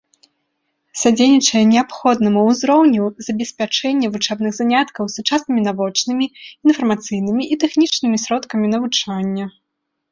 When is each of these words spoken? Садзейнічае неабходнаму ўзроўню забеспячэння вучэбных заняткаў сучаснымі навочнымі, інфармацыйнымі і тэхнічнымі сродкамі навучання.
Садзейнічае 1.01 1.61
неабходнаму 1.73 2.41
ўзроўню 2.49 3.03
забеспячэння 3.27 4.07
вучэбных 4.17 4.51
заняткаў 4.61 5.03
сучаснымі 5.17 5.61
навочнымі, 5.69 6.25
інфармацыйнымі 6.67 7.43
і 7.55 7.61
тэхнічнымі 7.67 8.17
сродкамі 8.27 8.67
навучання. 8.75 9.45